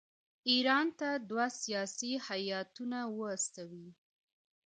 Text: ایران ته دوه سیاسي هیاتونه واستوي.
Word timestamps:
ایران 0.51 0.87
ته 0.99 1.09
دوه 1.29 1.47
سیاسي 1.61 2.11
هیاتونه 2.27 2.99
واستوي. 3.19 3.87